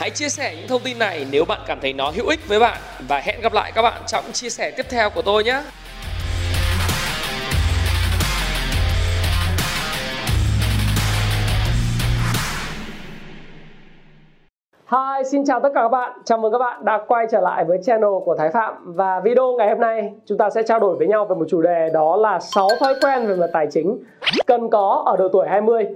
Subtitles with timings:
[0.00, 2.60] Hãy chia sẻ những thông tin này nếu bạn cảm thấy nó hữu ích với
[2.60, 5.62] bạn và hẹn gặp lại các bạn trong chia sẻ tiếp theo của tôi nhé.
[14.86, 16.12] Hi, xin chào tất cả các bạn.
[16.24, 19.54] Chào mừng các bạn đã quay trở lại với channel của Thái Phạm và video
[19.58, 22.16] ngày hôm nay chúng ta sẽ trao đổi với nhau về một chủ đề đó
[22.16, 23.98] là 6 thói quen về mặt tài chính
[24.46, 25.86] cần có ở độ tuổi 20.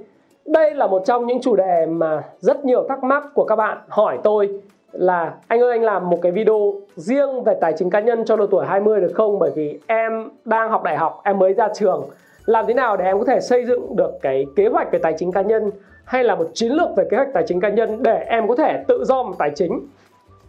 [0.47, 3.79] Đây là một trong những chủ đề mà rất nhiều thắc mắc của các bạn
[3.89, 4.61] hỏi tôi
[4.93, 8.37] là anh ơi anh làm một cái video riêng về tài chính cá nhân cho
[8.37, 9.39] độ tuổi 20 được không?
[9.39, 12.09] Bởi vì em đang học đại học, em mới ra trường.
[12.45, 15.15] Làm thế nào để em có thể xây dựng được cái kế hoạch về tài
[15.19, 15.71] chính cá nhân
[16.05, 18.55] hay là một chiến lược về kế hoạch tài chính cá nhân để em có
[18.55, 19.81] thể tự do một tài chính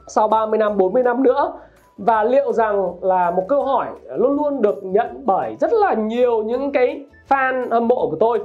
[0.08, 1.54] sau 30 năm, 40 năm nữa
[1.98, 6.44] và liệu rằng là một câu hỏi luôn luôn được nhận bởi rất là nhiều
[6.44, 8.40] những cái fan hâm mộ của tôi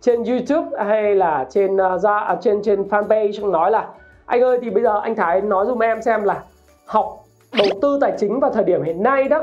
[0.00, 3.88] trên YouTube hay là trên uh, ra uh, trên trên fanpage nói là
[4.26, 6.42] anh ơi thì bây giờ anh Thái nói dùm em xem là
[6.86, 7.22] học
[7.58, 9.42] đầu tư tài chính vào thời điểm hiện nay đó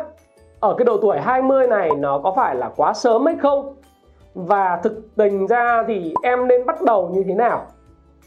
[0.64, 3.76] ở cái độ tuổi 20 này nó có phải là quá sớm hay không?
[4.36, 7.66] Và thực tình ra thì em nên bắt đầu như thế nào?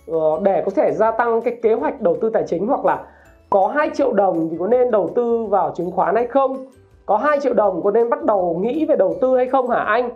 [0.06, 3.04] Ờ, để có thể gia tăng cái kế hoạch đầu tư tài chính hoặc là
[3.50, 6.66] có 2 triệu đồng thì có nên đầu tư vào chứng khoán hay không?
[7.06, 9.78] Có 2 triệu đồng có nên bắt đầu nghĩ về đầu tư hay không hả
[9.78, 10.10] anh?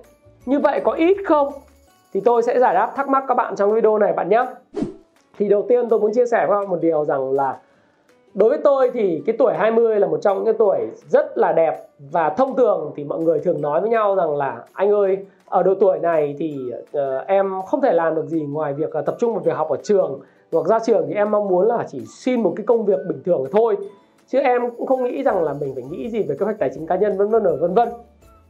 [0.47, 1.53] Như vậy có ít không?
[2.13, 4.47] Thì tôi sẽ giải đáp thắc mắc các bạn trong video này bạn nhé.
[5.39, 7.59] Thì đầu tiên tôi muốn chia sẻ với các bạn một điều rằng là
[8.35, 11.53] đối với tôi thì cái tuổi 20 là một trong những cái tuổi rất là
[11.53, 15.27] đẹp và thông thường thì mọi người thường nói với nhau rằng là anh ơi
[15.49, 16.59] ở độ tuổi này thì
[16.99, 19.69] uh, em không thể làm được gì ngoài việc uh, tập trung vào việc học
[19.69, 20.21] ở trường.
[20.53, 23.23] Hoặc ra trường thì em mong muốn là chỉ xin một cái công việc bình
[23.25, 23.77] thường thôi.
[24.27, 26.71] Chứ em cũng không nghĩ rằng là mình phải nghĩ gì về kế hoạch tài
[26.75, 27.89] chính cá nhân vân vân vân vân.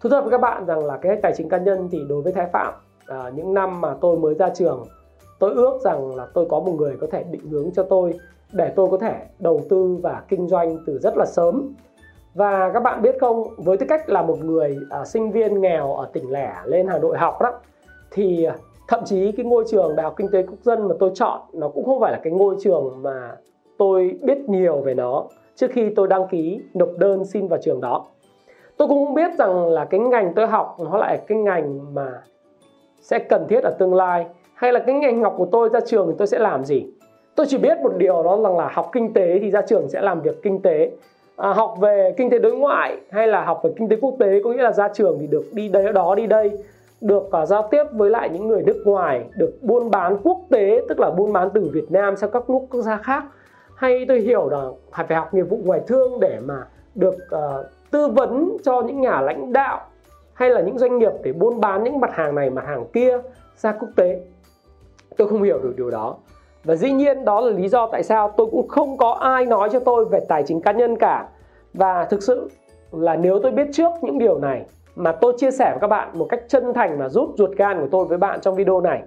[0.01, 2.23] Thú thật với các bạn rằng là kế hoạch tài chính cá nhân thì đối
[2.23, 2.75] với thái phạm
[3.11, 4.87] à, những năm mà tôi mới ra trường
[5.39, 8.15] tôi ước rằng là tôi có một người có thể định hướng cho tôi
[8.53, 11.75] để tôi có thể đầu tư và kinh doanh từ rất là sớm.
[12.35, 15.95] Và các bạn biết không với tư cách là một người à, sinh viên nghèo
[15.95, 17.53] ở tỉnh lẻ lên hà nội học đó
[18.11, 18.57] thì à,
[18.89, 21.69] thậm chí cái ngôi trường đại học kinh tế quốc dân mà tôi chọn nó
[21.69, 23.37] cũng không phải là cái ngôi trường mà
[23.79, 25.25] tôi biết nhiều về nó
[25.57, 28.07] trước khi tôi đăng ký nộp đơn xin vào trường đó.
[28.77, 32.23] Tôi cũng biết rằng là cái ngành tôi học nó lại cái ngành mà
[33.01, 36.07] sẽ cần thiết ở tương lai hay là cái ngành học của tôi ra trường
[36.09, 36.87] thì tôi sẽ làm gì?
[37.35, 40.01] Tôi chỉ biết một điều đó rằng là học kinh tế thì ra trường sẽ
[40.01, 40.91] làm việc kinh tế.
[41.37, 44.41] À, học về kinh tế đối ngoại hay là học về kinh tế quốc tế
[44.45, 46.51] có nghĩa là ra trường thì được đi đây đó đi đây
[47.01, 50.83] được uh, giao tiếp với lại những người nước ngoài được buôn bán quốc tế
[50.89, 53.25] tức là buôn bán từ Việt Nam sang các nước quốc gia khác.
[53.75, 57.67] Hay tôi hiểu là phải phải học nghiệp vụ ngoại thương để mà được uh,
[57.91, 59.81] tư vấn cho những nhà lãnh đạo
[60.41, 63.19] hay là những doanh nghiệp để buôn bán những mặt hàng này, mặt hàng kia
[63.57, 64.21] ra quốc tế?
[65.17, 66.17] Tôi không hiểu được điều đó.
[66.65, 69.69] Và dĩ nhiên đó là lý do tại sao tôi cũng không có ai nói
[69.73, 71.29] cho tôi về tài chính cá nhân cả.
[71.75, 72.49] Và thực sự
[72.93, 74.65] là nếu tôi biết trước những điều này
[74.97, 77.81] mà tôi chia sẻ với các bạn một cách chân thành mà rút ruột gan
[77.81, 79.03] của tôi với bạn trong video này,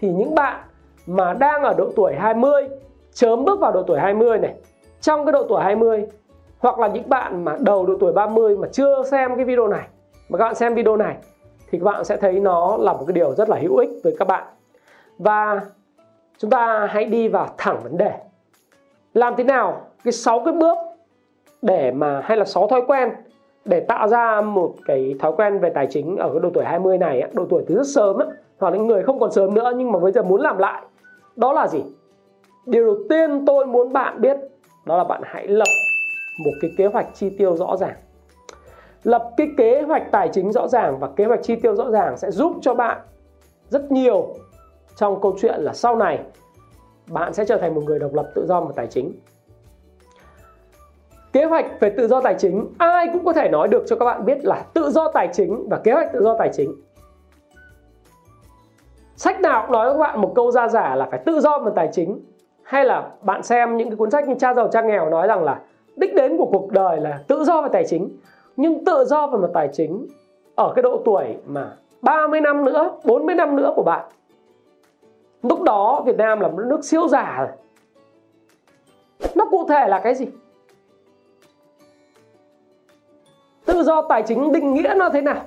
[0.00, 0.60] thì những bạn
[1.06, 2.68] mà đang ở độ tuổi 20
[3.12, 4.54] chớm bước vào độ tuổi 20 này,
[5.00, 6.06] trong cái độ tuổi 20
[6.58, 9.88] hoặc là những bạn mà đầu độ tuổi 30 mà chưa xem cái video này
[10.34, 11.16] mà các bạn xem video này
[11.70, 14.16] thì các bạn sẽ thấy nó là một cái điều rất là hữu ích với
[14.18, 14.44] các bạn.
[15.18, 15.60] Và
[16.38, 18.12] chúng ta hãy đi vào thẳng vấn đề.
[19.12, 20.78] Làm thế nào cái sáu cái bước
[21.62, 23.10] để mà, hay là sáu thói quen
[23.64, 26.98] để tạo ra một cái thói quen về tài chính ở cái độ tuổi 20
[26.98, 28.16] này độ tuổi từ rất sớm
[28.58, 30.82] hoặc là những người không còn sớm nữa nhưng mà bây giờ muốn làm lại,
[31.36, 31.82] đó là gì?
[32.66, 34.36] Điều đầu tiên tôi muốn bạn biết
[34.84, 35.68] đó là bạn hãy lập
[36.44, 37.94] một cái kế hoạch chi tiêu rõ ràng
[39.04, 42.16] lập cái kế hoạch tài chính rõ ràng và kế hoạch chi tiêu rõ ràng
[42.16, 43.00] sẽ giúp cho bạn
[43.68, 44.34] rất nhiều
[44.96, 46.20] trong câu chuyện là sau này
[47.06, 49.12] bạn sẽ trở thành một người độc lập tự do về tài chính.
[51.32, 54.04] Kế hoạch về tự do tài chính, ai cũng có thể nói được cho các
[54.04, 56.74] bạn biết là tự do tài chính và kế hoạch tự do tài chính.
[59.16, 61.58] Sách nào cũng nói với các bạn một câu ra giả là phải tự do
[61.58, 62.20] về tài chính.
[62.62, 65.44] Hay là bạn xem những cái cuốn sách như cha giàu cha nghèo nói rằng
[65.44, 65.60] là
[65.96, 68.16] đích đến của cuộc đời là tự do về tài chính
[68.56, 70.06] nhưng tự do về mặt tài chính,
[70.54, 74.10] ở cái độ tuổi mà 30 năm nữa 40 năm nữa của bạn,
[75.42, 77.48] lúc đó Việt Nam là một nước siêu giả rồi.
[79.34, 80.26] Nó cụ thể là cái gì?
[83.64, 85.42] Tự do tài chính định nghĩa nó thế nào?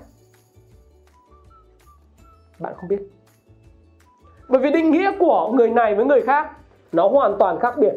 [2.59, 2.99] Bạn không biết.
[4.49, 6.51] Bởi vì định nghĩa của người này với người khác,
[6.91, 7.93] nó hoàn toàn khác biệt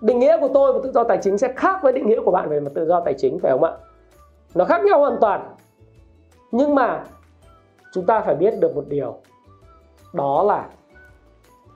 [0.00, 2.30] định nghĩa của tôi về tự do tài chính sẽ khác với định nghĩa của
[2.30, 3.72] bạn về mặt tự do tài chính, phải không ạ?
[4.54, 5.54] Nó khác nhau hoàn toàn.
[6.50, 7.04] Nhưng mà
[7.92, 9.16] chúng ta phải biết được một điều.
[10.12, 10.68] Đó là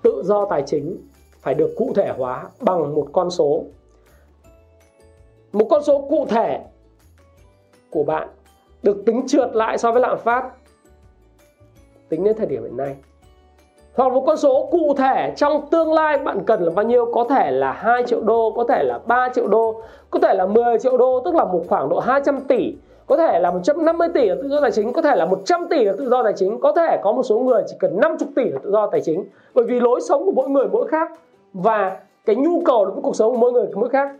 [0.03, 1.09] tự do tài chính
[1.41, 3.65] phải được cụ thể hóa bằng một con số.
[5.53, 6.65] Một con số cụ thể
[7.91, 8.29] của bạn
[8.83, 10.51] được tính trượt lại so với lạm phát
[12.09, 12.97] tính đến thời điểm hiện nay
[13.95, 17.13] hoặc một con số cụ thể trong tương lai bạn cần là bao nhiêu?
[17.13, 19.81] Có thể là 2 triệu đô có thể là 3 triệu đô
[20.11, 22.75] có thể là 10 triệu đô tức là một khoảng độ 200 tỷ.
[23.07, 25.85] Có thể là 150 tỷ là tự do tài chính có thể là 100 tỷ
[25.85, 28.45] là tự do tài chính có thể có một số người chỉ cần 50 tỷ
[28.45, 29.25] là tự do tài chính.
[29.55, 31.13] Bởi vì lối sống của mỗi người mỗi khác
[31.53, 34.11] và cái nhu cầu đối với cuộc sống của mỗi người mỗi khác.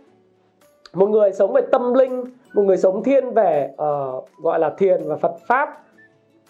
[0.93, 2.23] Một người sống về tâm linh
[2.53, 5.83] một người sống thiên về uh, gọi là thiền và phật pháp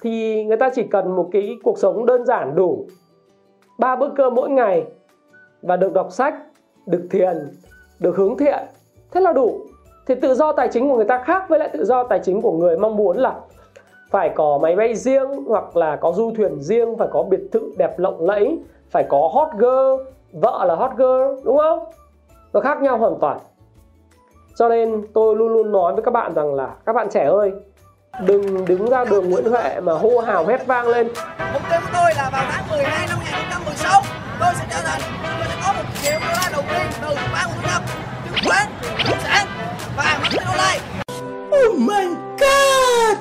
[0.01, 2.85] thì người ta chỉ cần một cái cuộc sống đơn giản đủ
[3.77, 4.85] ba bữa cơm mỗi ngày.
[5.61, 6.35] Và được đọc sách,
[6.85, 7.51] được thiền,
[7.99, 8.59] được hướng thiện.
[9.11, 9.61] Thế là đủ.
[10.07, 12.41] Thì tự do tài chính của người ta khác với lại tự do tài chính
[12.41, 13.35] của người mong muốn là
[14.09, 17.71] phải có máy bay riêng hoặc là có du thuyền riêng, phải có biệt thự
[17.77, 18.59] đẹp lộng lẫy,
[18.89, 21.79] phải có hot girl, vợ là hot girl, đúng không?
[22.53, 23.37] Nó khác nhau hoàn toàn.
[24.55, 27.51] Cho nên tôi luôn luôn nói với các bạn rằng là, các bạn trẻ ơi
[28.19, 31.07] đừng đứng ra đường Nguyễn Huệ mà hô hào hét vang lên.
[31.53, 34.01] Mục tiêu của tôi là vào tháng 12 năm 2016
[34.39, 37.49] tôi sẽ trở thành tôi sẽ có một triệu đô la đầu tiên từ bán
[37.55, 37.81] của năm
[38.25, 38.67] chứng khoán
[39.09, 39.47] bất sản
[39.97, 40.79] và marketing online
[41.51, 42.05] Oh my
[42.39, 43.17] god!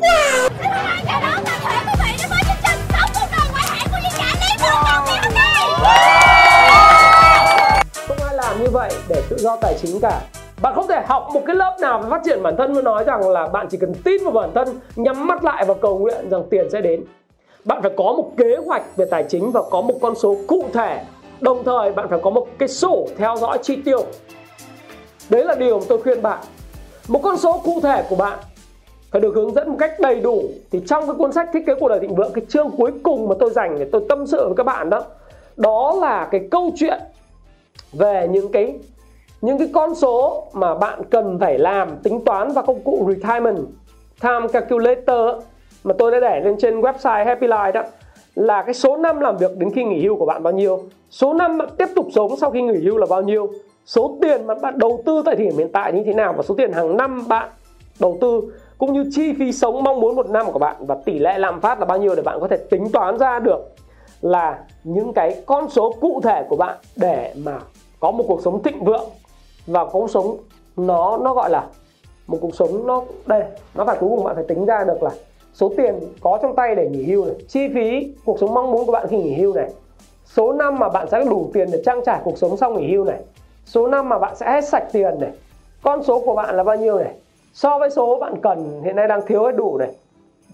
[0.00, 0.48] Wow!
[0.60, 3.28] Xin hân hạnh chào đón toàn thể quý vị đến với chương trình Sống cuộc
[3.32, 5.54] đời ngoại hạng của Duyên Trả Lý Phương Ngọc ngày hôm nay.
[8.08, 10.20] Không ai làm như vậy để tự do tài chính cả
[10.64, 13.04] bạn không thể học một cái lớp nào về phát triển bản thân và nói
[13.04, 16.30] rằng là bạn chỉ cần tin vào bản thân, nhắm mắt lại và cầu nguyện
[16.30, 17.04] rằng tiền sẽ đến.
[17.64, 20.64] Bạn phải có một kế hoạch về tài chính và có một con số cụ
[20.72, 21.04] thể.
[21.40, 24.04] Đồng thời, bạn phải có một cái sổ theo dõi chi tiêu.
[25.30, 26.38] Đấy là điều mà tôi khuyên bạn.
[27.08, 28.38] Một con số cụ thể của bạn
[29.10, 30.42] phải được hướng dẫn một cách đầy đủ.
[30.70, 33.28] Thì trong cái cuốn sách thiết kế cuộc đời thịnh vượng, cái chương cuối cùng
[33.28, 35.02] mà tôi dành để tôi tâm sự với các bạn đó
[35.56, 37.00] đó là cái câu chuyện
[37.92, 38.74] về những cái
[39.44, 43.58] những cái con số mà bạn cần phải làm, tính toán và công cụ retirement
[44.22, 45.44] time calculator
[45.84, 47.82] mà tôi đã để lên trên website Happy Life đó,
[48.34, 50.80] là cái số năm làm việc đến khi nghỉ hưu của bạn bao nhiêu,
[51.10, 53.50] số năm bạn tiếp tục sống sau khi nghỉ hưu là bao nhiêu,
[53.86, 56.42] số tiền mà bạn đầu tư tại thời điểm hiện tại như thế nào và
[56.42, 57.48] số tiền hàng năm bạn
[58.00, 58.42] đầu tư,
[58.78, 61.60] cũng như chi phí sống mong muốn một năm của bạn và tỷ lệ lạm
[61.60, 63.74] phát là bao nhiêu để bạn có thể tính toán ra được
[64.22, 67.58] là những cái con số cụ thể của bạn để mà
[68.00, 69.04] có một cuộc sống thịnh vượng
[69.66, 70.36] và cuộc sống,
[70.76, 71.66] nó nó gọi là
[72.26, 73.44] một cuộc sống, nó, đây,
[73.74, 75.10] nó phải cuối cùng bạn phải tính ra được là
[75.52, 78.86] số tiền có trong tay để nghỉ hưu này, chi phí cuộc sống mong muốn
[78.86, 79.70] của bạn khi nghỉ hưu này,
[80.24, 83.04] số năm mà bạn sẽ đủ tiền để trang trải cuộc sống sau nghỉ hưu
[83.04, 83.20] này,
[83.66, 85.30] số năm mà bạn sẽ hết sạch tiền này,
[85.82, 87.14] con số của bạn là bao nhiêu này,
[87.52, 89.90] so với số bạn cần hiện nay đang thiếu hay đủ này,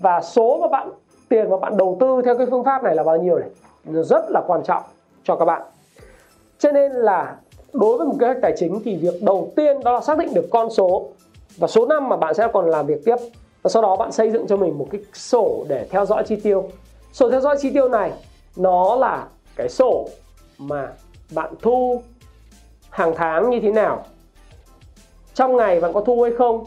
[0.00, 0.90] và số mà bạn,
[1.28, 3.48] tiền mà bạn đầu tư theo cái phương pháp này là bao nhiêu này
[3.84, 4.82] nó rất là quan trọng
[5.24, 5.62] cho các bạn.
[6.58, 7.36] Cho nên là
[7.72, 10.34] đối với một kế hoạch tài chính thì việc đầu tiên đó là xác định
[10.34, 11.08] được con số
[11.56, 13.16] và số năm mà bạn sẽ còn làm việc tiếp.
[13.62, 16.36] Và sau đó bạn xây dựng cho mình một cái sổ để theo dõi chi
[16.36, 16.64] tiêu.
[17.12, 18.12] Sổ theo dõi chi tiêu này,
[18.56, 19.26] nó là
[19.56, 20.08] cái sổ
[20.58, 20.88] mà
[21.34, 22.02] bạn thu
[22.90, 24.04] hàng tháng như thế nào.
[25.34, 26.64] Trong ngày bạn có thu hay không?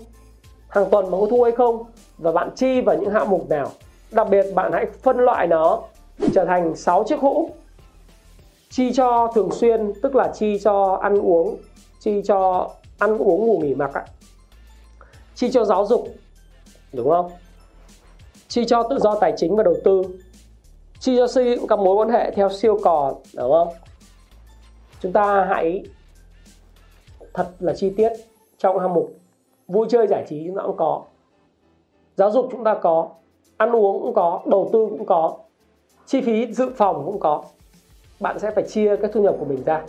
[0.68, 1.84] Hàng tuần bạn có thu hay không?
[2.18, 3.68] Và bạn chi vào những hạng mục nào?
[4.12, 5.82] Đặc biệt bạn hãy phân loại nó
[6.34, 7.50] trở thành 6 chiếc hũ
[8.74, 11.58] chi cho thường xuyên, tức là chi cho ăn uống,
[12.00, 12.70] chi cho
[13.00, 14.06] ăn uống ngủ nghỉ mặc ạ.
[15.36, 16.08] Chi cho giáo dục,
[16.94, 17.32] đúng không?
[18.48, 20.02] Chi cho tự do tài chính và đầu tư.
[21.00, 23.68] Chi cho xây dựng các mối quan hệ theo siêu cò, đúng không?
[25.00, 25.84] Chúng ta hãy
[27.34, 28.12] thật là chi tiết
[28.58, 29.14] trong hạng mục
[29.68, 31.04] vui chơi giải trí chúng ta cũng có.
[32.16, 33.10] Giáo dục chúng ta có,
[33.58, 35.38] ăn uống cũng có, đầu tư cũng có.
[36.06, 37.44] Chi phí dự phòng cũng có
[38.24, 39.82] bạn sẽ phải chia cái thu nhập của mình ra.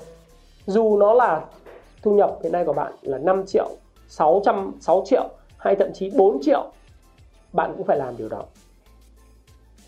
[0.67, 1.45] Dù nó là
[2.03, 3.71] thu nhập hiện nay của bạn là 5 triệu
[4.09, 6.73] 600 6 triệu hay thậm chí 4 triệu,
[7.53, 8.43] bạn cũng phải làm điều đó.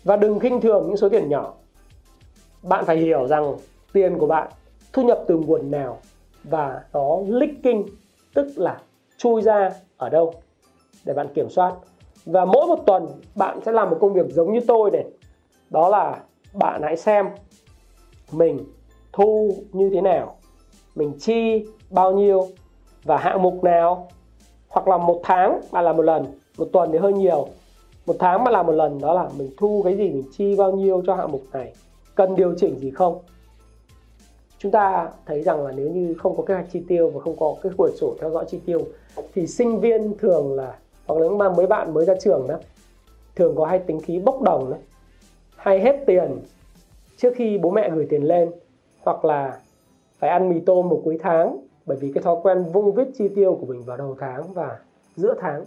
[0.03, 1.53] Và đừng khinh thường những số tiền nhỏ.
[2.63, 3.55] Bạn phải hiểu rằng
[3.93, 4.51] tiền của bạn,
[4.93, 5.97] thu nhập từ nguồn nào
[6.43, 7.83] và nó leaking,
[8.33, 8.81] tức là
[9.17, 10.33] chui ra ở đâu,
[11.05, 11.73] để bạn kiểm soát.
[12.25, 15.05] Và mỗi một tuần bạn sẽ làm một công việc giống như tôi này.
[15.69, 16.19] Đó là
[16.53, 17.29] bạn hãy xem
[18.31, 18.65] mình
[19.13, 20.35] thu như thế nào,
[20.95, 22.47] mình chi bao nhiêu
[23.03, 24.07] và hạng mục nào,
[24.67, 26.25] hoặc là một tháng bạn làm một lần,
[26.57, 27.47] một tuần thì hơi nhiều.
[28.05, 30.71] Một tháng mà làm một lần đó là mình thu cái gì, mình chi bao
[30.71, 31.73] nhiêu cho hạng mục này,
[32.15, 33.19] cần điều chỉnh gì không?
[34.59, 37.35] Chúng ta thấy rằng là nếu như không có kế hoạch chi tiêu và không
[37.39, 38.81] có cái quyển sổ theo dõi chi tiêu,
[39.33, 42.55] thì sinh viên thường là, hoặc là những bạn mới bạn mới ra trường đó,
[43.35, 44.79] thường có hay tính khí bốc đồng đấy
[45.55, 46.39] hay hết tiền
[47.17, 48.51] trước khi bố mẹ gửi tiền lên
[49.01, 49.59] hoặc là
[50.19, 53.27] phải ăn mì tôm một cuối tháng bởi vì cái thói quen vung viết chi
[53.35, 54.77] tiêu của mình vào đầu tháng và
[55.15, 55.63] giữa tháng.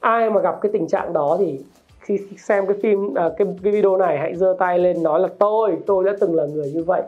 [0.00, 1.60] Ai mà gặp cái tình trạng đó thì
[2.00, 5.28] khi xem cái phim à, cái, cái video này hãy giơ tay lên nói là
[5.38, 7.02] tôi tôi đã từng là người như vậy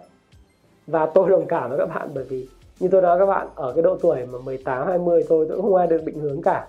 [0.87, 2.48] và tôi đồng cảm với các bạn bởi vì
[2.80, 5.66] như tôi nói các bạn ở cái độ tuổi mà 18 20 tôi tôi cũng
[5.66, 6.66] không ai được định hướng cả.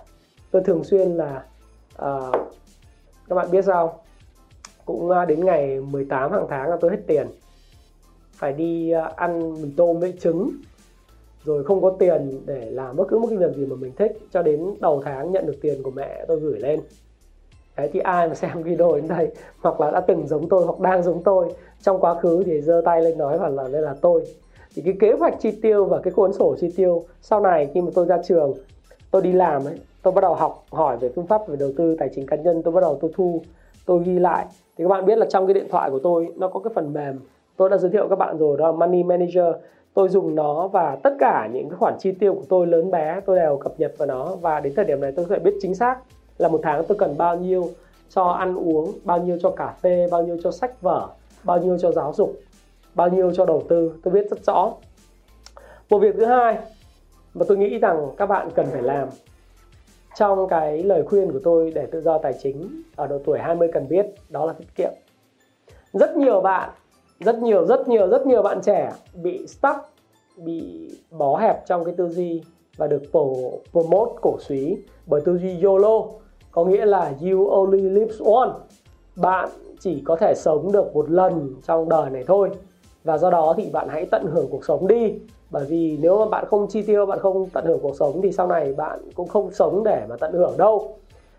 [0.50, 1.44] Tôi thường xuyên là
[1.94, 2.34] uh,
[3.28, 4.00] các bạn biết sao
[4.84, 7.26] cũng à, đến ngày 18 hàng tháng là tôi hết tiền.
[8.32, 10.50] Phải đi à, ăn mì tôm với trứng.
[11.44, 14.12] Rồi không có tiền để làm bất cứ một cái việc gì mà mình thích.
[14.32, 16.80] Cho đến đầu tháng nhận được tiền của mẹ tôi gửi lên.
[17.76, 20.80] Đấy, thì ai mà xem video đến đây, hoặc là đã từng giống tôi, hoặc
[20.80, 23.94] đang giống tôi, trong quá khứ thì giơ tay lên nói hoặc là đây là
[24.00, 24.24] tôi.
[24.74, 27.80] Thì cái kế hoạch chi tiêu và cái cuốn sổ chi tiêu sau này khi
[27.80, 28.54] mà tôi ra trường,
[29.10, 31.96] tôi đi làm ấy, tôi bắt đầu học, hỏi về phương pháp về đầu tư
[31.98, 33.42] tài chính cá nhân, tôi bắt đầu tôi thu,
[33.86, 34.46] tôi ghi lại
[34.80, 36.92] thì các bạn biết là trong cái điện thoại của tôi, nó có cái phần
[36.92, 37.20] mềm.
[37.56, 39.54] Tôi đã giới thiệu các bạn rồi, đó là Money Manager.
[39.94, 43.20] Tôi dùng nó và tất cả những cái khoản chi tiêu của tôi lớn bé,
[43.26, 44.36] tôi đều cập nhật vào nó.
[44.40, 45.98] Và đến thời điểm này tôi có thể biết chính xác
[46.38, 47.68] là một tháng tôi cần bao nhiêu
[48.08, 51.08] cho ăn uống, bao nhiêu cho cà phê, bao nhiêu cho sách vở,
[51.44, 52.32] bao nhiêu cho giáo dục,
[52.94, 53.92] bao nhiêu cho đầu tư.
[54.02, 54.72] Tôi biết rất rõ.
[55.90, 56.58] Một việc thứ hai
[57.34, 59.08] mà tôi nghĩ rằng các bạn cần phải làm
[60.14, 63.68] trong cái lời khuyên của tôi để tự do tài chính ở độ tuổi 20
[63.72, 64.90] cần biết, đó là tiết kiệm.
[65.92, 66.70] Rất nhiều bạn,
[67.20, 69.78] rất nhiều rất nhiều rất nhiều bạn trẻ bị stuck,
[70.36, 72.42] bị bó hẹp trong cái tư duy
[72.76, 73.02] và được
[73.72, 76.06] promote cổ suý bởi tư duy YOLO,
[76.50, 78.58] có nghĩa là you only live once.
[79.16, 79.48] Bạn
[79.80, 82.50] chỉ có thể sống được một lần trong đời này thôi
[83.04, 85.14] và do đó thì bạn hãy tận hưởng cuộc sống đi
[85.50, 88.32] bởi vì nếu mà bạn không chi tiêu bạn không tận hưởng cuộc sống thì
[88.32, 90.96] sau này bạn cũng không sống để mà tận hưởng đâu.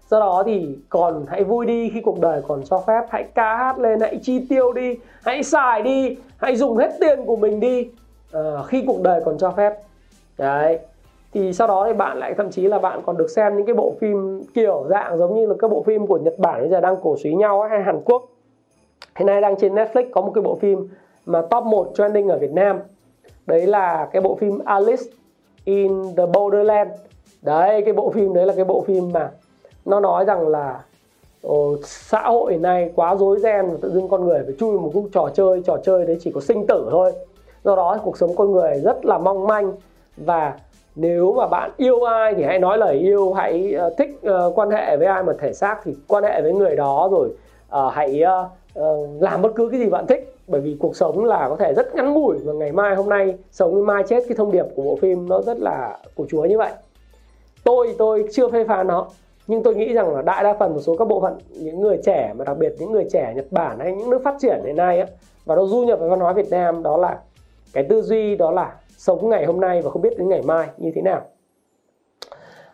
[0.10, 3.02] Do đó thì còn hãy vui đi khi cuộc đời còn cho phép.
[3.10, 7.26] Hãy ca hát lên hãy chi tiêu đi hãy xài đi hãy dùng hết tiền
[7.26, 7.90] của mình đi.
[8.32, 9.74] À, khi cuộc đời còn cho phép.
[10.38, 10.80] Đấy.
[11.34, 13.76] Thì sau đó thì bạn lại thậm chí là bạn còn được xem những cái
[13.76, 16.82] bộ phim kiểu dạng giống như là các bộ phim của Nhật Bản bây giờ
[16.82, 18.26] đang cổ suý nhau hay Hàn Quốc.
[19.16, 20.88] Hiện nay đang trên Netflix có một cái bộ phim
[21.26, 22.80] mà top 1 trending ở Việt Nam
[23.46, 25.04] đấy là cái bộ phim Alice
[25.66, 26.92] in the Borderland.
[27.42, 29.32] Đấy cái bộ phim đấy là cái bộ phim mà
[29.86, 30.84] nó nói rằng là
[31.42, 34.92] Ồ, xã hội này quá rối ren và tự dưng con người phải chui một
[34.94, 37.14] cái trò chơi trò chơi đấy chỉ có sinh tử thôi.
[37.64, 39.72] Do đó cuộc sống con người rất là mong manh
[40.18, 40.60] và
[40.96, 44.70] nếu mà bạn yêu ai thì hãy nói lời yêu hãy uh, thích uh, quan
[44.70, 48.24] hệ với ai mà thể xác thì quan hệ với người đó rồi uh, hãy
[48.24, 51.56] uh, uh, làm bất cứ cái gì bạn thích bởi vì cuộc sống là có
[51.56, 54.52] thể rất ngắn ngủi và ngày mai hôm nay, sống với mai chết cái thông
[54.52, 56.72] điệp của bộ phim nó rất là của chúa như vậy.
[57.64, 59.08] Tôi tôi chưa phê phán nó,
[59.48, 61.98] nhưng tôi nghĩ rằng là đại đa phần một số các bộ phận, những người
[62.04, 64.76] trẻ mà đặc biệt những người trẻ Nhật Bản hay những nước phát triển hiện
[64.76, 65.08] nay á,
[65.46, 67.20] và nó du nhập vào văn hóa Việt Nam, đó là
[67.74, 70.68] cái tư duy, đó là sống ngày hôm nay và không biết đến ngày mai
[70.78, 71.22] như thế nào.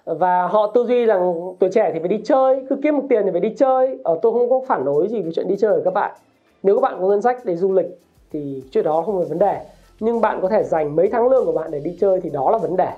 [0.06, 3.22] Và họ tư duy rằng tuổi trẻ thì phải đi chơi, cứ kiếm một tiền
[3.26, 4.00] thì phải đi chơi.
[4.04, 6.16] Ở tôi không có phản đối gì về chuyện đi chơi của các bạn
[6.64, 7.88] nếu các bạn có ngân sách để du lịch
[8.32, 9.66] thì chuyện đó không phải vấn đề.
[10.00, 12.52] Nhưng bạn có thể dành mấy tháng lương của bạn để đi chơi thì đó
[12.52, 12.92] là vấn đề.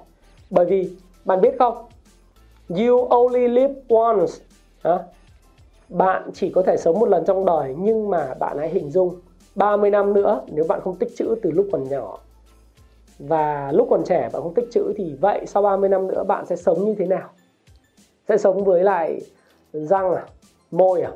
[0.50, 0.89] Bởi vì,
[1.25, 1.86] bạn biết không?
[2.70, 4.34] You only live once.
[4.82, 5.00] À?
[5.89, 9.20] bạn chỉ có thể sống một lần trong đời, nhưng mà bạn hãy hình dung
[9.56, 12.20] 30 năm nữa, nếu bạn không tích trữ từ lúc còn nhỏ
[13.20, 16.46] và lúc còn trẻ bạn không tích trữ thì vậy sau 30 năm nữa bạn
[16.46, 17.30] sẽ sống như thế nào?
[18.30, 19.22] Sẽ sống với lại
[19.74, 20.25] răng à?
[20.72, 21.12] Môi à?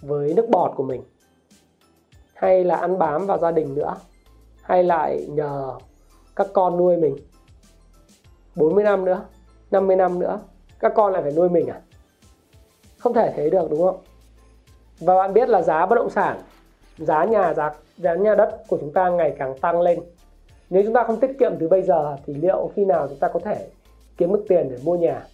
[0.00, 1.02] Với nước bọt của mình.
[2.34, 3.96] Hay là ăn bám vào gia đình nữa.
[4.62, 5.74] Hay lại nhờ
[6.36, 7.16] các con nuôi mình.
[8.56, 9.24] 40 năm nữa
[9.70, 10.40] 50 năm nữa
[10.80, 11.80] các con lại phải nuôi mình à?
[12.98, 13.98] Không thể thế được đúng không?
[15.00, 16.42] Và bạn biết là giá bất động sản
[16.98, 20.00] giá nhà giá, giá nhà đất của chúng ta ngày càng tăng lên.
[20.70, 23.28] Nếu chúng ta không tiết kiệm từ bây giờ thì liệu khi nào chúng ta
[23.28, 23.68] có thể
[24.16, 25.26] kiếm được tiền để mua nhà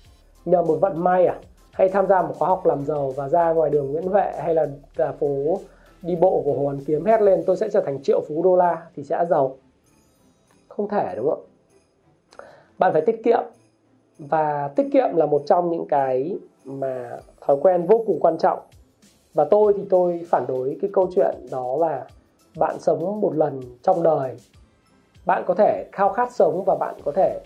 [0.44, 1.40] nhờ một vận may à?
[1.76, 4.54] Hay tham gia một khóa học làm giàu và ra ngoài đường Nguyễn Huệ hay
[4.54, 4.66] là,
[5.20, 5.58] phố
[6.02, 8.56] đi bộ của Hồ Hoàn Kiếm hét lên tôi sẽ trở thành triệu phú đô
[8.56, 9.56] la thì sẽ giàu.
[10.68, 11.44] Không thể đúng không?
[12.78, 13.40] Bạn phải tiết kiệm.
[14.18, 18.58] Và tiết kiệm là một trong những cái mà thói quen vô cùng quan trọng.
[19.34, 22.06] Và tôi thì tôi phản đối cái câu chuyện đó là
[22.58, 24.36] bạn sống một lần trong đời.
[25.26, 27.40] Bạn có thể khao khát sống và bạn có thể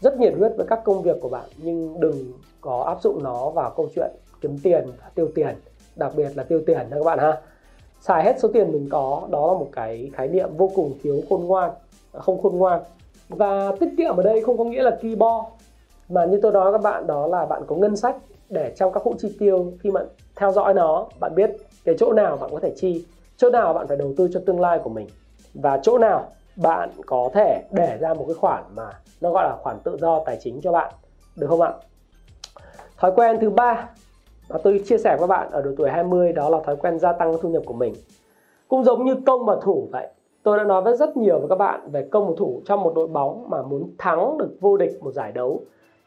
[0.00, 3.50] rất nhiệt huyết với các công việc của bạn, nhưng đừng có áp dụng nó
[3.50, 4.10] vào câu chuyện
[4.40, 5.56] kiếm tiền và tiêu tiền,
[5.96, 7.40] đặc biệt là tiêu tiền đó các bạn ha.
[8.00, 11.20] Xài hết số tiền mình có, đó là một cái khái niệm vô cùng thiếu
[11.28, 11.70] khôn ngoan
[12.12, 12.82] à, không khôn ngoan.
[13.28, 15.46] Và tiết kiệm ở đây không có nghĩa là ki bo,
[16.08, 18.16] mà như tôi nói các bạn, đó là bạn có ngân sách
[18.48, 21.50] để trong các khoản chi tiêu, khi bạn theo dõi nó, bạn biết
[21.84, 24.60] cái chỗ nào bạn có thể chi, chỗ nào bạn phải đầu tư cho tương
[24.60, 25.06] lai của mình.
[25.54, 29.56] Và chỗ nào bạn có thể để ra một cái khoản mà nó gọi là
[29.62, 30.92] khoản tự do tài chính cho bạn,
[31.36, 31.72] được không ạ?
[32.96, 33.88] Thói quen thứ ba
[34.50, 37.12] mà tôi chia sẻ với bạn ở độ tuổi 20 đó là thói quen gia
[37.12, 37.94] tăng thu nhập của mình.
[38.68, 40.08] Cũng giống như công và thủ vậy,
[40.42, 42.92] tôi đã nói với rất nhiều với các bạn về công và thủ trong một
[42.94, 45.60] đội bóng mà muốn thắng được vô địch một giải đấu,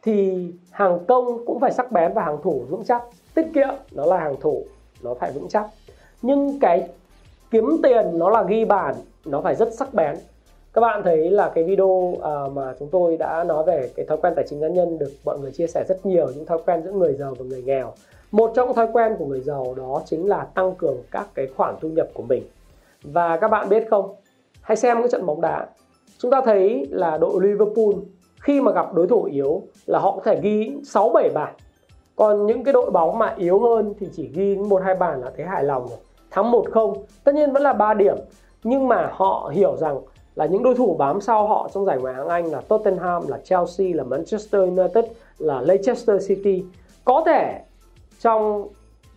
[0.04, 3.04] thì hàng công cũng phải sắc bén và hàng thủ vững chắc.
[3.36, 4.66] Tiết kiệm nó là hàng thủ,
[5.04, 5.66] nó phải vững chắc.
[6.22, 6.90] Nhưng cái
[7.52, 10.16] kiếm tiền nó là ghi bàn, nó phải rất sắc bén
[10.78, 12.22] các bạn thấy là cái video uh,
[12.54, 15.40] mà chúng tôi đã nói về cái thói quen tài chính cá nhân được mọi
[15.40, 17.94] người chia sẻ rất nhiều những thói quen giữa người giàu và người nghèo.
[18.32, 21.76] Một trong thói quen của người giàu đó chính là tăng cường các cái khoản
[21.82, 22.44] thu nhập của mình.
[23.04, 24.16] Và các bạn biết không?
[24.62, 25.68] Hãy xem cái trận bóng đá.
[26.18, 27.94] Chúng ta thấy là đội Liverpool
[28.42, 31.54] khi mà gặp đối thủ yếu là họ có thể ghi 6 7 bàn.
[32.16, 35.32] Còn những cái đội bóng mà yếu hơn thì chỉ ghi một hai bàn là
[35.38, 36.00] thấy hài lòng rồi.
[36.32, 38.18] Thắng 1-0, tất nhiên vẫn là 3 điểm,
[38.64, 40.00] nhưng mà họ hiểu rằng
[40.38, 43.40] là những đối thủ bám sau họ trong giải Ngoại hạng Anh là Tottenham, là
[43.44, 45.06] Chelsea, là Manchester United,
[45.38, 46.64] là Leicester City
[47.06, 47.62] có thể
[48.20, 48.68] trong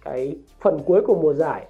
[0.04, 1.66] cái phần cuối của mùa giải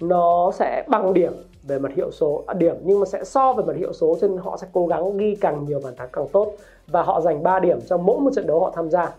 [0.00, 1.32] nó sẽ bằng điểm
[1.62, 4.28] về mặt hiệu số à, điểm nhưng mà sẽ so về mặt hiệu số cho
[4.28, 6.52] nên họ sẽ cố gắng ghi càng nhiều bàn thắng càng tốt
[6.86, 9.14] và họ giành 3 điểm trong mỗi một trận đấu họ tham gia.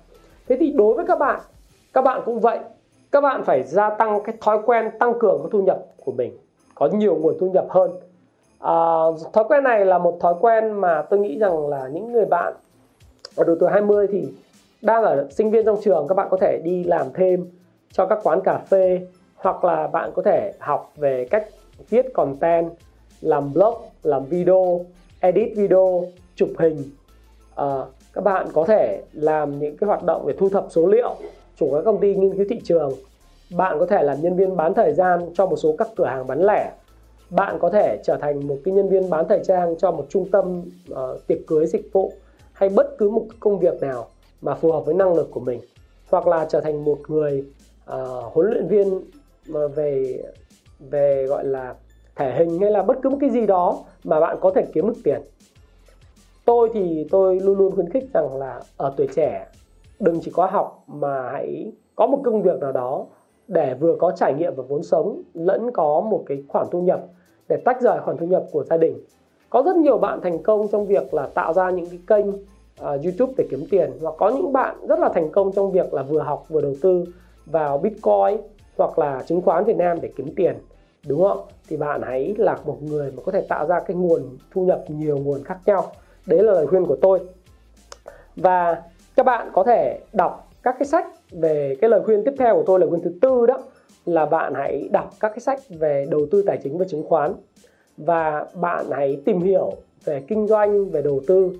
[0.47, 1.39] Thế thì đối với các bạn,
[1.93, 2.59] các bạn cũng vậy.
[3.11, 6.37] Các bạn phải gia tăng cái thói quen tăng cường cái thu nhập của mình,
[6.75, 7.91] có nhiều nguồn thu nhập hơn.
[8.59, 8.73] À,
[9.33, 12.53] thói quen này là một thói quen mà tôi nghĩ rằng là những người bạn
[13.35, 14.27] ở độ tuổi 20 thì
[14.81, 17.51] đang ở sinh viên trong trường các bạn có thể đi làm thêm
[17.91, 21.47] cho các quán cà phê hoặc là bạn có thể học về cách
[21.89, 22.69] viết content
[23.21, 24.85] làm blog làm video
[25.19, 26.83] edit video chụp hình.
[27.55, 27.65] À,
[28.13, 31.15] các bạn có thể làm những cái hoạt động để thu thập số liệu
[31.59, 32.93] chủ các công ty nghiên cứu thị trường.
[33.57, 36.27] Bạn có thể làm nhân viên bán thời gian cho một số các cửa hàng
[36.27, 36.71] bán lẻ
[37.29, 40.29] bạn có thể trở thành một cái nhân viên bán thời trang cho một trung
[40.31, 42.13] tâm uh, tiệc cưới dịch vụ
[42.53, 44.07] hay bất cứ một công việc nào
[44.41, 45.61] mà phù hợp với năng lực của mình.
[46.09, 47.45] Hoặc là trở thành một người
[47.91, 49.01] uh, huấn luyện viên
[49.53, 50.23] ờ, về
[50.79, 51.75] về gọi là
[52.15, 54.87] thể hình hay là bất cứ một cái gì đó mà bạn có thể kiếm
[54.87, 55.21] được tiền.
[56.45, 59.47] Tôi thì tôi luôn luôn khuyến khích rằng là ở tuổi trẻ
[59.99, 63.05] đừng chỉ có học mà hãy có một công việc nào đó
[63.47, 67.01] để vừa có trải nghiệm và vốn sống lẫn có một cái khoản thu nhập
[67.49, 68.97] để tách rời khoản thu nhập của gia đình.
[69.49, 73.03] Có rất nhiều bạn thành công trong việc là tạo ra những cái kênh uh,
[73.03, 76.03] YouTube để kiếm tiền hoặc có những bạn rất là thành công trong việc là
[76.03, 77.05] vừa học vừa đầu tư
[77.45, 78.37] vào Bitcoin
[78.77, 80.55] hoặc là chứng khoán Việt Nam để kiếm tiền
[81.07, 84.37] đúng không thì bạn hãy là một người mà có thể tạo ra cái nguồn
[84.51, 85.91] thu nhập nhiều nguồn khác nhau.
[86.25, 87.19] Đấy là lời khuyên của tôi.
[88.35, 88.83] Và
[89.15, 92.63] các bạn có thể đọc các cái sách về cái lời khuyên tiếp theo của
[92.65, 93.61] tôi lời khuyên thứ tư đó
[94.05, 97.33] là bạn hãy đọc các cái sách về đầu tư tài chính và chứng khoán.
[97.97, 99.71] Và bạn hãy tìm hiểu
[100.05, 101.51] về kinh doanh về đầu tư.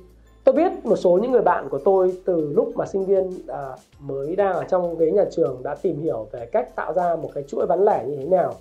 [0.44, 3.76] Tôi biết một số những người bạn của tôi từ lúc mà sinh viên à,
[4.00, 7.30] mới đang ở trong ghế nhà trường đã tìm hiểu về cách tạo ra một
[7.34, 8.54] cái chuỗi bán lẻ như thế nào.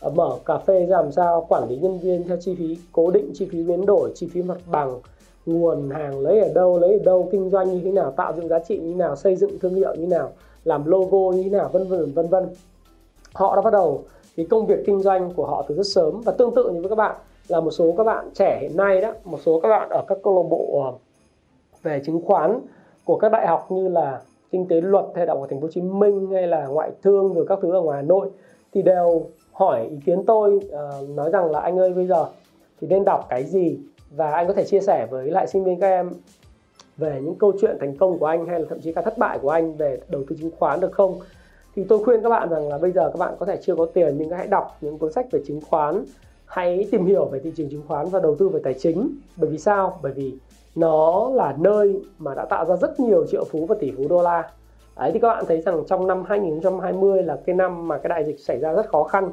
[0.00, 3.10] À, mở cà phê ra làm sao quản lý nhân viên theo chi phí cố
[3.10, 5.00] định chi phí biến đổi chi phí mặt bằng
[5.46, 8.48] nguồn hàng lấy ở đâu lấy ở đâu kinh doanh như thế nào tạo dựng
[8.48, 10.30] giá trị như thế nào xây dựng thương hiệu như thế nào
[10.64, 12.48] làm logo như thế nào vân vân vân vân.
[13.34, 14.04] Họ đã bắt đầu
[14.36, 16.20] cái công việc kinh doanh của họ từ rất sớm.
[16.20, 17.16] Và tương tự như với các bạn
[17.48, 20.18] là một số các bạn trẻ hiện nay đó một số các bạn ở các
[20.22, 20.92] câu lạc bộ ờ,
[21.82, 22.60] về chứng khoán
[23.04, 25.70] của các đại học như là kinh tế luật hay đại học thành phố Hồ
[25.72, 28.30] Chí Minh hay là ngoại thương rồi các thứ ở ngoài Hà Nội
[28.74, 32.26] thì đều hỏi ý kiến tôi uh, nói rằng là anh ơi bây giờ
[32.80, 33.78] thì nên đọc cái gì?
[34.16, 36.10] Và anh có thể chia sẻ với lại sinh viên các em
[36.96, 39.38] về những câu chuyện thành công của anh hay là thậm chí cả thất bại
[39.42, 41.18] của anh về đầu tư chứng khoán được không?
[41.74, 43.86] Thì tôi khuyên các bạn rằng là bây giờ các bạn có thể chưa có
[43.86, 46.04] tiền nhưng hãy đọc những cuốn sách về chứng khoán.
[46.44, 49.14] Hãy tìm hiểu về thị trường chứng khoán và đầu tư về tài chính.
[49.36, 49.98] Bởi vì sao?
[50.02, 50.34] Bởi vì
[50.74, 54.22] nó là nơi mà đã tạo ra rất nhiều triệu phú và tỷ phú đô
[54.22, 54.50] la.
[54.96, 58.24] Đấy, thì các bạn thấy rằng trong năm 2020 là cái năm mà cái đại
[58.24, 59.30] dịch xảy ra rất khó khăn.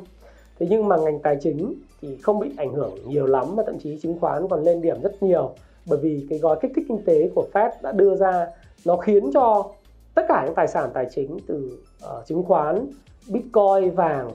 [0.59, 3.79] Thế nhưng mà ngành tài chính thì không bị ảnh hưởng nhiều lắm mà thậm
[3.79, 5.51] chí chứng khoán còn lên điểm rất nhiều
[5.89, 8.47] bởi vì cái gói kích thích kinh tế của Fed đã đưa ra
[8.85, 9.71] nó khiến cho
[10.15, 12.87] tất cả những tài sản tài chính từ uh, chứng khoán,
[13.29, 14.31] Bitcoin, vàng,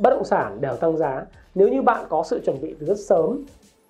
[0.00, 1.26] bất động sản đều tăng giá.
[1.54, 3.44] Nếu như bạn có sự chuẩn bị từ rất sớm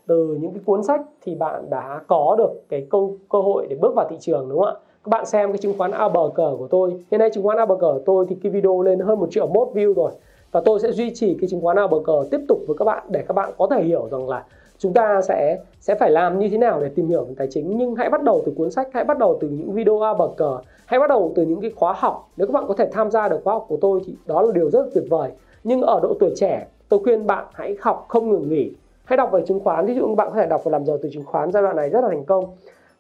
[0.06, 3.76] từ những cái cuốn sách thì bạn đã có được cái câu cơ hội để
[3.80, 4.80] bước vào thị trường đúng không ạ?
[5.04, 7.04] Các bạn xem cái chứng khoán ABG của tôi.
[7.10, 9.68] Hiện nay chứng khoán ABG của tôi thì cái video lên hơn một triệu mốt
[9.74, 10.10] view rồi
[10.55, 12.85] và tôi sẽ duy trì cái chứng khoán nào bậc cờ tiếp tục với các
[12.85, 14.45] bạn để các bạn có thể hiểu rằng là
[14.79, 17.79] chúng ta sẽ sẽ phải làm như thế nào để tìm hiểu về tài chính.
[17.79, 20.37] Nhưng hãy bắt đầu từ cuốn sách, hãy bắt đầu từ những video a bậc
[20.37, 22.29] cờ, hãy bắt đầu từ những cái khóa học.
[22.37, 24.53] Nếu các bạn có thể tham gia được khóa học của tôi thì đó là
[24.53, 25.31] điều rất là tuyệt vời.
[25.64, 28.73] Nhưng ở độ tuổi trẻ, tôi khuyên bạn hãy học không ngừng nghỉ.
[29.05, 30.99] Hãy đọc về chứng khoán, ví dụ như bạn có thể đọc và làm giàu
[31.03, 32.45] từ chứng khoán, giai đoạn này rất là thành công.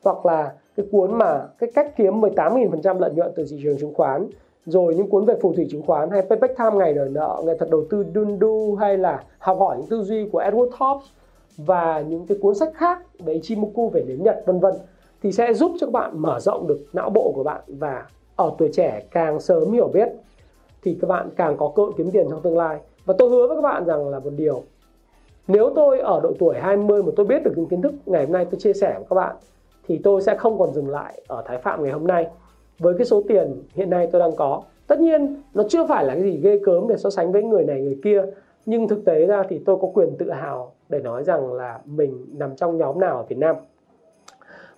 [0.04, 3.94] Hoặc là cái cuốn mà cái cách kiếm 18.000% lợi nhuận từ thị trường chứng
[3.94, 4.28] khoán
[4.66, 7.56] rồi những cuốn về phù thủy chứng khoán hay payback time ngày đời nợ, nghệ
[7.58, 11.02] thuật đầu tư Dundu hay là học hỏi những tư duy của Edward Thorp
[11.56, 14.74] và những cái cuốn sách khác về Ichimoku, về nếm Nhật, vân vân,
[15.22, 18.52] thì sẽ giúp cho các bạn mở rộng được não bộ của bạn và ở
[18.58, 20.08] tuổi trẻ càng sớm hiểu biết
[20.82, 22.78] thì các bạn càng có cơ hội kiếm tiền trong tương lai.
[23.04, 24.62] Và tôi hứa với các bạn rằng là một điều,
[25.48, 28.32] nếu tôi ở độ tuổi 20 mà tôi biết được những kiến thức ngày hôm
[28.32, 29.36] nay tôi chia sẻ với các bạn,
[29.88, 32.26] thì tôi sẽ không còn dừng lại ở Thái Phạm ngày hôm nay
[32.78, 34.62] với cái số tiền hiện nay tôi đang có.
[34.86, 37.64] Tất nhiên, nó chưa phải là cái gì ghê cớm để so sánh với người
[37.64, 38.24] này, người kia.
[38.66, 42.26] Nhưng thực tế ra thì tôi có quyền tự hào để nói rằng là mình
[42.32, 43.56] nằm trong nhóm nào ở Việt Nam.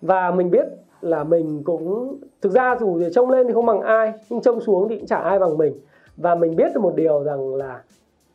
[0.02, 0.66] Và mình biết
[1.00, 4.60] là mình cũng, thực ra dù thì trông lên thì không bằng ai, nhưng trông
[4.60, 5.80] xuống thì cũng chả ai bằng mình.
[6.16, 7.82] Và mình biết được một điều rằng là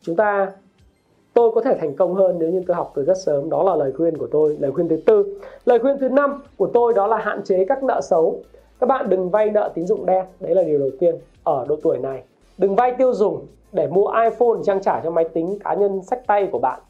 [0.00, 0.52] chúng ta,
[1.34, 3.50] tôi có thể thành công hơn nếu như tôi học từ rất sớm.
[3.50, 5.38] Đó là lời khuyên của tôi, lời khuyên thứ tư.
[5.64, 8.42] Lời khuyên thứ năm của tôi đó là hạn chế các nợ xấu
[8.82, 10.24] các bạn đừng vay nợ tín dụng đen.
[10.40, 11.14] Đấy là điều đầu tiên
[11.44, 12.22] ở độ tuổi này.
[12.58, 16.26] Đừng vay tiêu dùng để mua iPhone trang trải cho máy tính cá nhân sách
[16.26, 16.80] tay của bạn.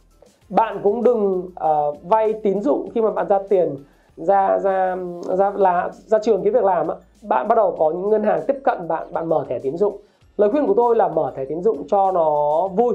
[0.48, 3.76] Bạn cũng đừng uh, vay tín dụng khi mà bạn ra tiền
[4.16, 6.96] ra ra ra là ra trường cái việc làm á.
[7.22, 9.96] Bạn bắt đầu có những ngân hàng tiếp cận bạn bạn mở thẻ tín dụng.
[10.36, 12.94] Lời khuyên của tôi là mở thẻ tín dụng cho nó vui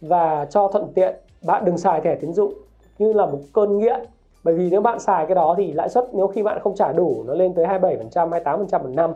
[0.00, 1.14] và cho thuận tiện.
[1.46, 2.54] Bạn đừng xài thẻ tín dụng
[2.98, 4.00] như là một cơn nghiện
[4.44, 6.92] bởi vì nếu bạn xài cái đó thì lãi suất nếu khi bạn không trả
[6.92, 9.14] đủ nó lên tới 27% 28% một năm.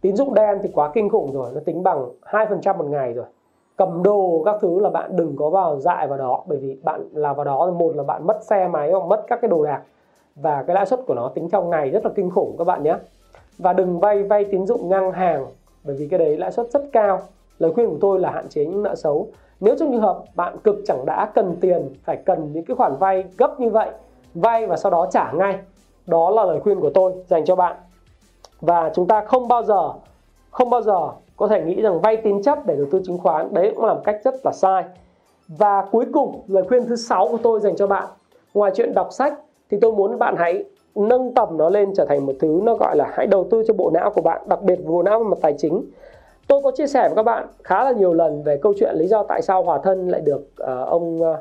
[0.00, 3.24] Tín dụng đen thì quá kinh khủng rồi, nó tính bằng 2% một ngày rồi.
[3.76, 7.08] Cầm đồ các thứ là bạn đừng có vào dại vào đó, bởi vì bạn
[7.12, 9.82] là vào đó, một là bạn mất xe máy hoặc mất các cái đồ đạc.
[10.34, 12.82] Và cái lãi suất của nó tính trong ngày rất là kinh khủng các bạn
[12.82, 12.96] nhé.
[13.58, 15.46] Và đừng vay vay tín dụng ngang hàng,
[15.84, 17.20] bởi vì cái đấy lãi suất rất cao.
[17.58, 19.26] Lời khuyên của tôi là hạn chế những nợ xấu.
[19.60, 22.96] Nếu trong trường hợp bạn cực chẳng đã cần tiền, phải cần những cái khoản
[22.96, 23.90] vay gấp như vậy
[24.34, 25.58] vay và sau đó trả ngay.
[26.06, 27.76] Đó là lời khuyên của tôi dành cho bạn.
[28.60, 29.92] Và chúng ta không bao giờ
[30.50, 33.54] không bao giờ có thể nghĩ rằng vay tín chấp để đầu tư chứng khoán.
[33.54, 34.84] Đấy cũng là một cách rất là sai.
[35.48, 38.06] Và cuối cùng lời khuyên thứ sáu của tôi dành cho bạn.
[38.54, 39.34] Ngoài chuyện đọc sách
[39.70, 40.64] thì tôi muốn bạn hãy
[40.94, 43.74] nâng tầm nó lên trở thành một thứ nó gọi là hãy đầu tư cho
[43.74, 45.84] bộ não của bạn đặc biệt bộ não về mặt tài chính.
[46.48, 49.06] Tôi có chia sẻ với các bạn khá là nhiều lần về câu chuyện lý
[49.06, 51.36] do tại sao hòa thân lại được uh, ông uh,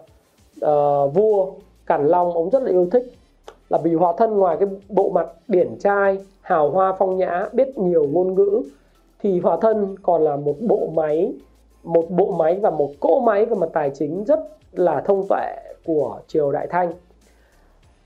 [0.65, 1.47] uh, vua
[1.89, 3.03] cản long ông rất là yêu thích
[3.69, 7.77] là vì hòa thân ngoài cái bộ mặt điển trai, hào hoa phong nhã, biết
[7.77, 8.61] nhiều ngôn ngữ,
[9.21, 11.33] thì hòa thân còn là một bộ máy,
[11.83, 14.39] một bộ máy và một cỗ máy về mặt tài chính rất
[14.71, 16.93] là thông tuệ của triều đại thanh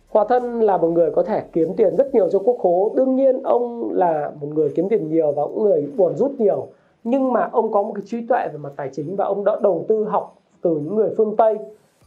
[0.10, 2.92] Hòa thân là một người có thể kiếm tiền rất nhiều cho quốc khố.
[2.96, 6.68] Đương nhiên ông là một người kiếm tiền nhiều và cũng người buồn rút nhiều.
[7.04, 9.60] Nhưng mà ông có một cái trí tuệ về mặt tài chính và ông đã
[9.62, 11.58] đầu tư học từ những người phương Tây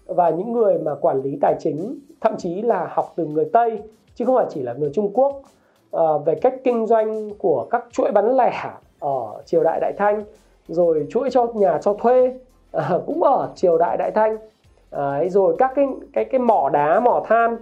[0.07, 3.83] và những người mà quản lý tài chính, thậm chí là học từ người Tây
[4.15, 5.43] chứ không phải chỉ là người Trung Quốc
[5.93, 8.53] à, về cách kinh doanh của các chuỗi bán lẻ
[9.01, 10.25] ở triều đại Đại Thanh
[10.69, 12.39] rồi chuỗi cho nhà cho thuê
[12.73, 14.39] à, cũng ở triều đại Đại Thanh.
[14.91, 17.57] À, rồi các cái cái cái mỏ đá mỏ than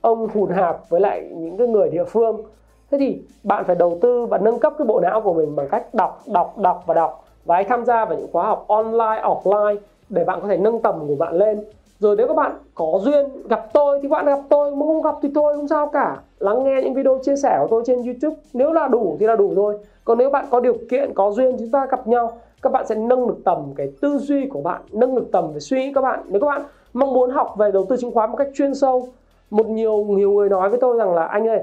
[0.00, 2.42] ông hùn hạp với lại những cái người địa phương.
[2.90, 5.68] Thế thì bạn phải đầu tư và nâng cấp cái bộ não của mình bằng
[5.68, 7.24] cách đọc đọc đọc và đọc.
[7.44, 9.76] Và hãy tham gia vào những khóa học online offline
[10.08, 11.64] để bạn có thể nâng tầm của bạn lên
[11.98, 15.14] rồi nếu các bạn có duyên gặp tôi thì bạn gặp tôi mà không gặp
[15.22, 16.20] thì thôi không sao cả.
[16.38, 18.36] Lắng nghe những video chia sẻ của tôi trên youtube.
[18.52, 19.78] Nếu là đủ thì là đủ thôi.
[20.04, 22.32] Còn nếu bạn có điều kiện có duyên chúng ta gặp nhau.
[22.62, 25.60] Các bạn sẽ nâng được tầm cái tư duy của bạn nâng được tầm về
[25.60, 26.20] suy nghĩ các bạn.
[26.28, 29.08] Nếu các bạn mong muốn học về đầu tư chứng khoán một cách chuyên sâu
[29.50, 31.60] một nhiều nhiều người nói với tôi rằng là anh ơi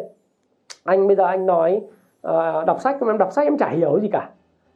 [0.84, 1.82] anh bây giờ anh nói
[2.28, 4.30] uh, đọc sách em đọc sách em chả hiểu gì cả.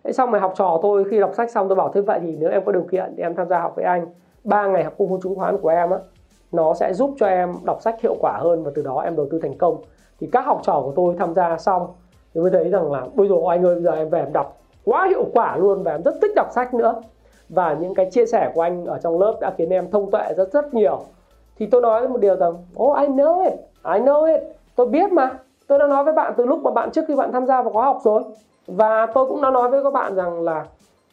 [0.04, 2.36] Thế xong rồi học trò tôi khi đọc sách xong tôi bảo thế vậy thì
[2.40, 4.06] nếu em có điều kiện thì em tham gia học với anh
[4.44, 5.98] ba ngày học cung chứng khoán của em á,
[6.52, 9.28] nó sẽ giúp cho em đọc sách hiệu quả hơn và từ đó em đầu
[9.32, 9.78] tư thành công.
[10.20, 11.88] Thì các học trò của tôi tham gia xong
[12.34, 14.58] thì mới thấy rằng là bây giờ anh ơi, bây giờ em về em đọc
[14.86, 17.02] quá hiệu quả luôn và em rất thích đọc sách nữa.
[17.50, 20.34] Và những cái chia sẻ của anh ở trong lớp đã khiến em thông tuệ
[20.38, 21.00] rất rất nhiều.
[21.58, 24.42] Thì tôi nói một điều rằng oh I know it, I know it.
[24.76, 25.40] Tôi biết mà.
[25.68, 27.74] Tôi đã nói với bạn từ lúc mà bạn trước khi bạn tham gia vào
[27.74, 28.24] khóa học rồi.
[28.68, 30.66] Và tôi cũng đã nói với các bạn rằng là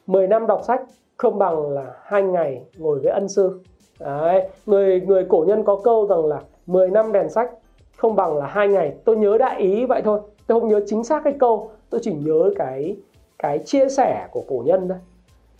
[0.06, 0.82] 10 năm đọc sách
[1.16, 3.61] không bằng là hai ngày ngồi với ân sư.
[4.00, 4.48] Đấy.
[4.66, 7.50] người người cổ nhân có câu rằng là 10 năm đèn sách
[7.96, 8.94] không bằng là hai ngày.
[9.05, 10.20] Tôi nhớ đại ý vậy thôi.
[10.46, 12.96] Tôi không nhớ chính xác cái câu tôi chỉ nhớ cái
[13.38, 14.98] cái chia sẻ của cổ nhân đấy,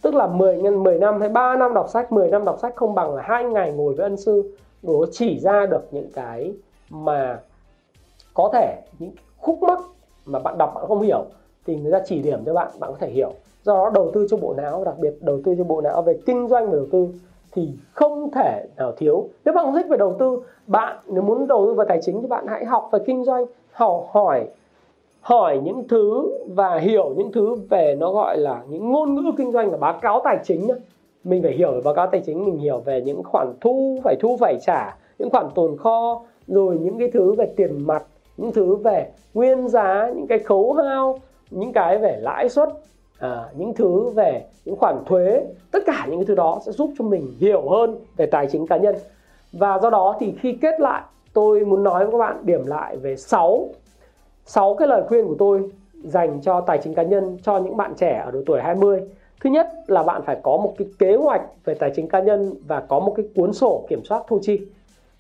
[0.03, 2.77] tức là 10 nhân 10 năm hay 3 năm đọc sách 10 năm đọc sách
[2.77, 4.57] không bằng là hai ngày ngồi với ân sư.
[4.83, 6.55] Nó chỉ ra được những cái
[6.91, 7.41] mà
[8.35, 9.81] có thể những khúc mắc
[10.25, 11.25] mà bạn đọc bạn không hiểu
[11.67, 13.33] thì người ta chỉ điểm cho bạn bạn có thể hiểu
[13.67, 16.19] do đó đầu tư cho bộ não, đặc biệt đầu tư cho bộ não về
[16.27, 17.09] kinh doanh và đầu tư
[17.53, 21.47] thì không thể nào thiếu nếu bạn không thích về đầu tư, bạn nếu muốn
[21.47, 24.47] đầu tư vào tài chính thì bạn hãy học về kinh doanh, học hỏi
[25.21, 29.53] hỏi những thứ và hiểu những thứ về nó gọi là những ngôn ngữ kinh
[29.53, 30.75] doanh và báo cáo tài chính nhá.
[31.25, 34.17] mình phải hiểu về báo cáo tài chính, mình hiểu về những khoản thu phải
[34.21, 38.05] thu phải trả, những khoản tồn kho, rồi những cái thứ về tiền mặt,
[38.37, 41.19] những thứ về nguyên giá, những cái khấu hao,
[41.51, 42.69] những cái về lãi suất
[43.19, 46.91] à, những thứ về những khoản thuế tất cả những cái thứ đó sẽ giúp
[46.99, 48.95] cho mình hiểu hơn về tài chính cá nhân
[49.53, 51.03] và do đó thì khi kết lại
[51.33, 53.69] tôi muốn nói với các bạn điểm lại về 6
[54.47, 55.71] 6 cái lời khuyên của tôi
[56.05, 59.01] dành cho tài chính cá nhân cho những bạn trẻ ở độ tuổi 20.
[59.41, 62.55] Thứ nhất là bạn phải có một cái kế hoạch về tài chính cá nhân
[62.67, 64.61] và có một cái cuốn sổ kiểm soát thu chi.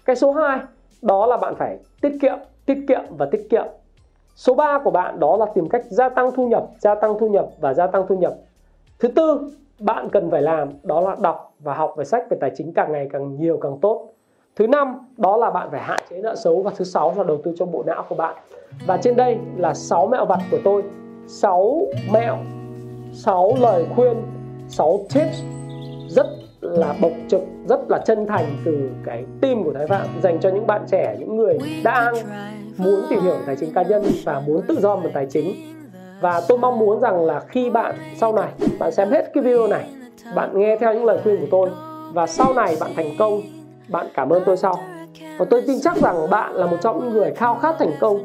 [0.04, 0.58] Cái số 2
[1.02, 3.66] đó là bạn phải tiết kiệm, tiết kiệm và tiết kiệm.
[4.36, 7.28] Số 3 của bạn đó là tìm cách gia tăng thu nhập, gia tăng thu
[7.28, 8.34] nhập và gia tăng thu nhập.
[8.98, 12.50] Thứ tư, bạn cần phải làm đó là đọc và học về sách về tài
[12.56, 14.08] chính càng ngày càng nhiều càng tốt.
[14.56, 17.38] Thứ năm, đó là bạn phải hạn chế nợ xấu và thứ sáu là đầu
[17.44, 18.36] tư cho bộ não của bạn.
[18.86, 20.82] Và trên đây là 6 mẹo vặt của tôi,
[21.26, 21.80] 6
[22.12, 22.36] mẹo,
[23.12, 24.16] 6 lời khuyên,
[24.68, 25.42] 6 tips
[26.08, 26.26] rất
[26.60, 30.48] là bộc trực, rất là chân thành từ cái team của Thái Phạm dành cho
[30.48, 32.14] những bạn trẻ, những người đang
[32.78, 35.54] muốn tìm hiểu tài chính cá nhân và muốn tự do về tài chính.
[36.20, 39.66] Và tôi mong muốn rằng là khi bạn sau này bạn xem hết cái video
[39.66, 39.90] này,
[40.34, 41.70] bạn nghe theo những lời khuyên của tôi
[42.12, 43.40] và sau này bạn thành công,
[43.88, 44.78] bạn cảm ơn tôi sau.
[45.38, 48.18] Và tôi tin chắc rằng bạn là một trong những người khao khát thành công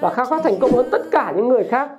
[0.00, 1.90] và khao khát thành công hơn tất cả những người khác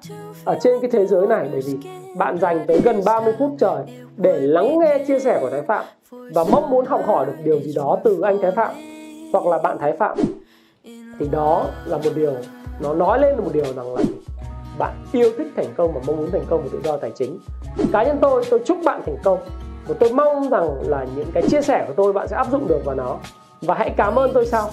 [0.46, 1.78] ở trên cái thế giới này bởi vì
[2.18, 3.84] bạn dành tới gần 30 phút trời
[4.18, 7.60] để lắng nghe chia sẻ của Thái Phạm và mong muốn học hỏi được điều
[7.60, 8.76] gì đó từ anh Thái Phạm
[9.32, 10.18] hoặc là bạn Thái Phạm
[11.20, 12.34] thì đó là một điều,
[12.80, 14.02] nó nói lên một điều rằng là
[14.78, 17.40] bạn yêu thích thành công và mong muốn thành công và tự do tài chính.
[17.94, 19.40] Cá nhân tôi tôi chúc bạn thành công
[19.88, 22.68] và tôi mong rằng là những cái chia sẻ của tôi bạn sẽ áp dụng
[22.68, 23.18] được vào nó.
[23.62, 24.70] Và hãy cảm ơn tôi sau.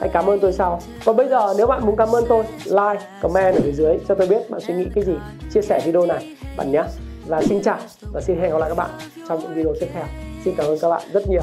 [0.00, 0.80] Hãy cảm ơn tôi sau.
[1.04, 4.14] Còn bây giờ nếu bạn muốn cảm ơn tôi, like, comment ở phía dưới cho
[4.14, 5.12] tôi biết bạn suy nghĩ cái gì,
[5.52, 6.82] chia sẻ video này bạn nhé.
[7.26, 7.78] Và xin chào
[8.12, 8.90] và xin hẹn gặp lại các bạn
[9.28, 10.04] trong những video tiếp theo.
[10.44, 11.42] Xin cảm ơn các bạn rất nhiều.